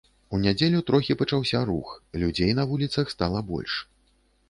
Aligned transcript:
У 0.37 0.37
нядзелю 0.45 0.79
трохі 0.87 1.17
пачаўся 1.19 1.63
рух, 1.73 1.93
людзей 2.25 2.57
на 2.63 2.67
вуліцах 2.75 3.15
стала 3.19 3.49
больш. 3.55 3.81